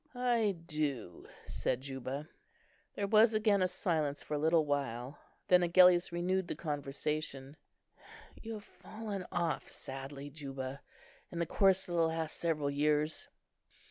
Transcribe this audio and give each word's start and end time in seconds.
"I 0.15 0.55
do," 0.65 1.27
said 1.45 1.81
Juba. 1.81 2.27
There 2.95 3.05
was 3.05 3.35
again 3.35 3.61
a 3.61 3.67
silence 3.67 4.23
for 4.23 4.33
a 4.33 4.39
little 4.39 4.65
while; 4.65 5.19
then 5.47 5.61
Agellius 5.61 6.11
renewed 6.11 6.47
the 6.47 6.55
conversation. 6.55 7.55
"You 8.41 8.53
have 8.53 8.63
fallen 8.63 9.27
off 9.31 9.69
sadly, 9.69 10.31
Juba, 10.31 10.81
in 11.31 11.37
the 11.37 11.45
course 11.45 11.87
of 11.87 11.93
the 11.97 12.01
last 12.07 12.37
several 12.37 12.71
years." 12.71 13.27